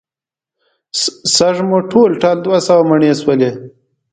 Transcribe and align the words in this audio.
سږ 1.35 1.55
مو 1.69 1.79
ټول 1.91 2.09
ټال 2.21 2.37
دوه 2.45 2.59
سوه 2.67 2.83
منه 2.89 2.97
مڼې 2.99 3.11
شولې. 3.19 3.49